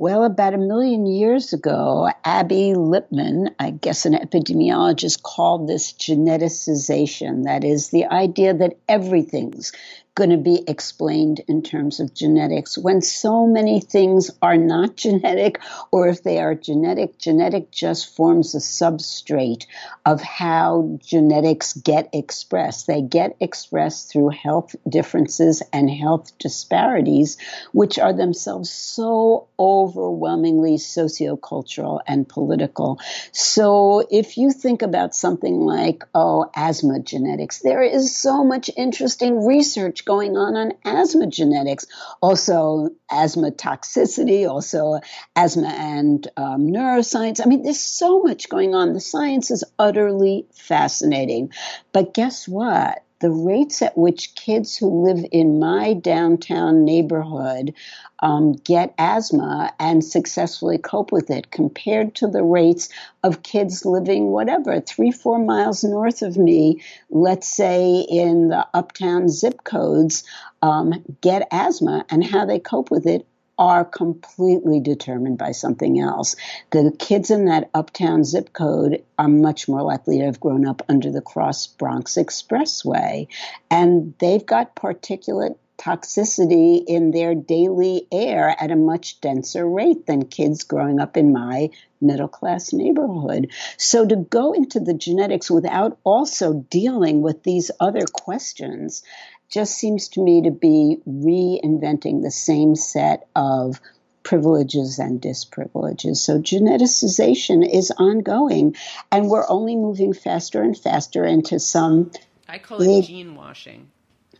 [0.00, 7.42] Well, about a million years ago, Abby Lippman, I guess an epidemiologist, called this geneticization.
[7.42, 9.72] That is the idea that everything's
[10.18, 15.60] going to be explained in terms of genetics when so many things are not genetic,
[15.92, 19.66] or if they are genetic, genetic just forms a substrate
[20.04, 22.88] of how genetics get expressed.
[22.88, 27.36] They get expressed through health differences and health disparities,
[27.70, 32.98] which are themselves so overwhelmingly sociocultural and political.
[33.30, 39.46] So if you think about something like, oh, asthma genetics, there is so much interesting
[39.46, 41.86] research going on on asthma genetics,
[42.22, 45.00] also asthma toxicity, also
[45.36, 47.40] asthma and um, neuroscience.
[47.40, 48.94] I mean, there's so much going on.
[48.94, 51.52] The science is utterly fascinating.
[51.92, 53.04] But guess what?
[53.20, 57.74] The rates at which kids who live in my downtown neighborhood
[58.20, 62.88] um, get asthma and successfully cope with it compared to the rates
[63.22, 69.28] of kids living whatever three four miles north of me let's say in the uptown
[69.28, 70.24] zip codes
[70.62, 73.26] um, get asthma and how they cope with it
[73.58, 76.36] are completely determined by something else.
[76.70, 80.82] The kids in that uptown zip code are much more likely to have grown up
[80.88, 83.26] under the Cross Bronx Expressway,
[83.70, 90.26] and they've got particulate toxicity in their daily air at a much denser rate than
[90.26, 93.50] kids growing up in my middle class neighborhood.
[93.76, 99.02] So to go into the genetics without also dealing with these other questions
[99.50, 103.80] just seems to me to be reinventing the same set of
[104.22, 106.20] privileges and disprivileges.
[106.22, 108.76] So geneticization is ongoing,
[109.10, 112.10] and we're only moving faster and faster into some.
[112.46, 113.90] I call it gene washing.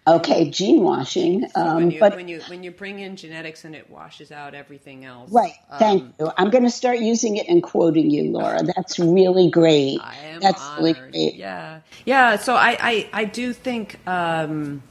[0.06, 1.48] Okay, gene washing.
[1.48, 4.32] So um, when you, but when you when you bring in genetics and it washes
[4.32, 5.30] out everything else.
[5.30, 5.52] Right.
[5.78, 6.30] Thank um, you.
[6.38, 8.62] I'm going to start using it and quoting you, Laura.
[8.62, 10.00] That's really great.
[10.02, 10.96] I am That's honored.
[10.96, 11.34] really great.
[11.34, 12.36] Yeah, yeah.
[12.36, 14.82] So I I, I do think um,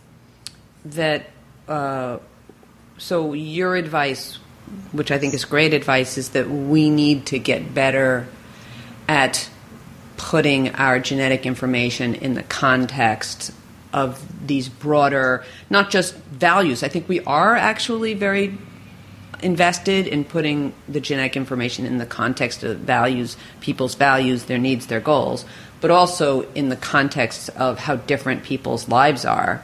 [0.91, 1.29] that.
[1.67, 2.19] Uh,
[2.97, 4.35] so your advice,
[4.91, 8.27] which I think is great advice, is that we need to get better
[9.07, 9.49] at
[10.17, 13.51] putting our genetic information in the context
[13.93, 16.83] of these broader, not just values.
[16.83, 18.57] I think we are actually very
[19.41, 24.87] invested in putting the genetic information in the context of values, people's values, their needs,
[24.87, 25.45] their goals,
[25.79, 29.63] but also in the context of how different people's lives are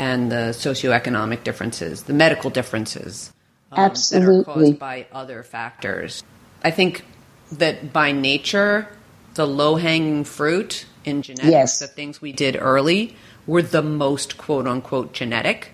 [0.00, 3.34] and the socioeconomic differences, the medical differences
[3.70, 6.24] um, that are caused by other factors.
[6.64, 7.04] I think
[7.52, 8.88] that by nature,
[9.34, 11.78] the low hanging fruit in genetics, yes.
[11.80, 13.14] the things we did early,
[13.46, 15.72] were the most quote unquote genetic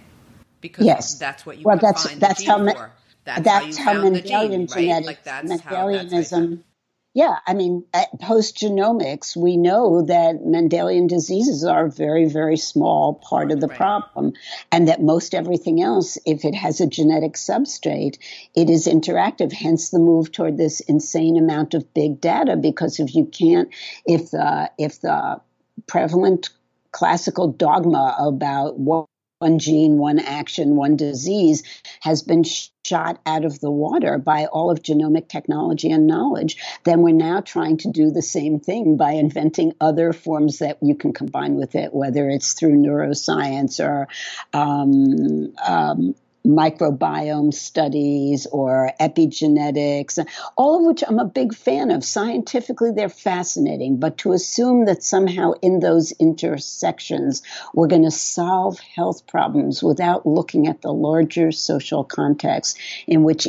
[0.60, 1.14] because yes.
[1.14, 2.90] that's what you well, that's, find that's how, for.
[3.24, 5.04] That's, that's how, how Mendelian genetics, right?
[5.04, 6.64] like that's Mendelianism.
[7.16, 7.82] Yeah, I mean,
[8.20, 13.68] post genomics, we know that Mendelian diseases are a very, very small part of the
[13.68, 13.76] right.
[13.78, 14.34] problem,
[14.70, 18.18] and that most everything else, if it has a genetic substrate,
[18.54, 19.50] it is interactive.
[19.50, 22.54] Hence, the move toward this insane amount of big data.
[22.54, 23.70] Because if you can't,
[24.04, 25.40] if the if the
[25.86, 26.50] prevalent
[26.92, 28.78] classical dogma about
[29.38, 31.62] one gene, one action, one disease
[32.00, 32.42] has been
[32.86, 37.40] shot out of the water by all of genomic technology and knowledge, then we're now
[37.40, 41.74] trying to do the same thing by inventing other forms that you can combine with
[41.74, 44.08] it, whether it's through neuroscience or
[44.54, 46.14] um, um,
[46.46, 50.24] microbiome studies or epigenetics,
[50.56, 52.04] all of which I'm a big fan of.
[52.04, 57.42] Scientifically, they're fascinating, but to assume that somehow in those intersections
[57.74, 63.46] we're going to solve health problems without looking at the larger social context in which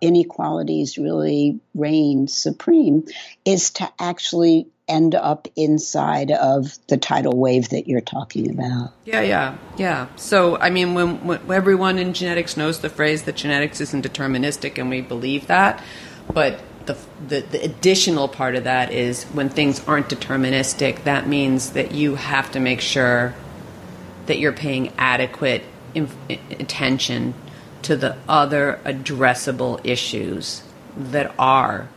[0.00, 3.04] inequalities really reign supreme
[3.44, 8.92] is to actually end up inside of the tidal wave that you're talking about.
[9.04, 10.08] Yeah, yeah, yeah.
[10.16, 14.78] So, I mean, when, when, everyone in genetics knows the phrase that genetics isn't deterministic,
[14.78, 15.82] and we believe that,
[16.32, 16.96] but the,
[17.28, 22.16] the, the additional part of that is when things aren't deterministic, that means that you
[22.16, 23.34] have to make sure
[24.26, 25.62] that you're paying adequate
[25.94, 27.34] inf- attention
[27.82, 30.62] to the other addressable issues
[30.96, 31.88] that are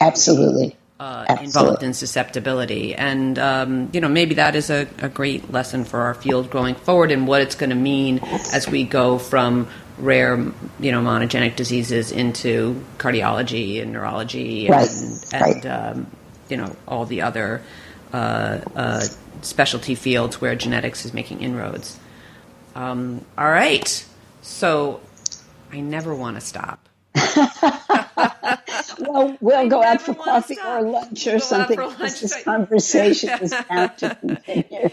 [0.00, 2.94] absolutely uh, involved in susceptibility.
[2.94, 6.74] And, um, you know, maybe that is a, a, great lesson for our field going
[6.74, 8.18] forward and what it's going to mean
[8.52, 9.68] as we go from
[9.98, 10.36] rare,
[10.80, 15.32] you know, monogenic diseases into cardiology and neurology and, right.
[15.32, 15.66] and right.
[15.66, 16.06] Um,
[16.48, 17.62] you know, all the other
[18.12, 19.04] uh, uh,
[19.42, 21.98] specialty fields where genetics is making inroads.
[22.74, 24.04] Um, all right.
[24.42, 25.00] So
[25.70, 26.87] I never want to stop.
[29.00, 31.78] Well, we'll go out for coffee or lunch or we'll something.
[31.78, 32.20] Lunch.
[32.20, 34.90] This conversation is bound to continue.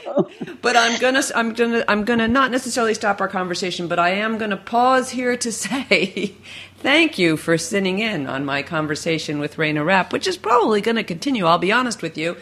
[0.62, 4.38] but I'm gonna, I'm gonna, I'm gonna not necessarily stop our conversation, but I am
[4.38, 6.36] gonna pause here to say
[6.78, 10.98] thank you for sitting in on my conversation with Rayna Rapp, which is probably going
[10.98, 11.46] to continue.
[11.46, 12.38] I'll be honest with you.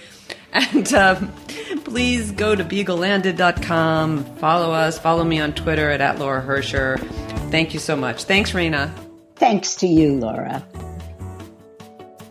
[0.51, 1.31] And um,
[1.85, 6.99] please go to beaglelanded.com, follow us, follow me on Twitter at, at Laura Hercher.
[7.49, 8.25] Thank you so much.
[8.25, 8.91] Thanks, Rayna.
[9.35, 10.65] Thanks to you, Laura.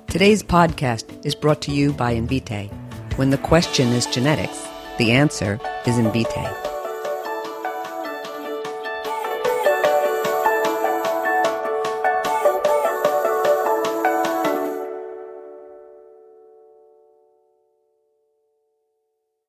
[0.09, 2.71] Today's podcast is brought to you by Invitae.
[3.17, 4.67] When the question is genetics,
[4.99, 6.72] the answer is Invitae.